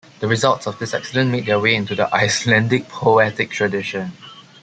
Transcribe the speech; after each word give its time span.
The 0.19 0.27
results 0.27 0.65
of 0.65 0.79
this 0.79 0.95
accident 0.95 1.29
made 1.29 1.45
their 1.45 1.59
way 1.59 1.75
into 1.75 1.93
the 1.93 2.11
Icelandic 2.11 2.87
poetic 2.89 3.51
tradition. 3.51 4.11